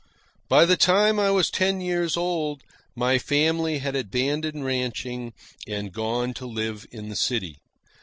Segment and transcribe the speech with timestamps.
[0.49, 2.63] By the time I was ten years old,
[2.95, 5.31] my family had abandoned ranching
[5.67, 7.59] and gone to live in the city.